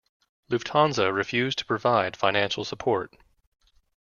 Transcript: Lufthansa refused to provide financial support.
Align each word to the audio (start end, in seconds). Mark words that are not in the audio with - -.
Lufthansa 0.49 1.13
refused 1.13 1.59
to 1.59 1.65
provide 1.67 2.17
financial 2.17 2.65
support. 2.65 3.13